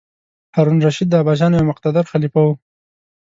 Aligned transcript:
هارون 0.55 0.77
الرشید 0.79 1.07
د 1.09 1.13
عباسیانو 1.21 1.57
یو 1.59 1.69
مقتدر 1.71 2.03
خلیفه 2.11 2.39
و. 2.45 2.49